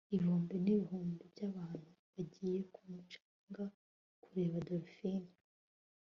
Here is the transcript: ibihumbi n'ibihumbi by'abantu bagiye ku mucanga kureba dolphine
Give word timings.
ibihumbi 0.15 0.55
n'ibihumbi 0.63 1.23
by'abantu 1.33 1.89
bagiye 2.13 2.59
ku 2.73 2.79
mucanga 2.91 3.63
kureba 4.23 4.57
dolphine 4.67 5.29